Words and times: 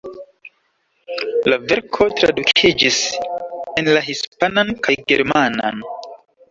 La 1.53 1.59
verko 1.67 2.09
tradukiĝis 2.21 2.99
en 3.83 3.93
la 3.95 4.05
hispanan 4.11 4.75
kaj 4.89 5.01
germanan. 5.15 5.89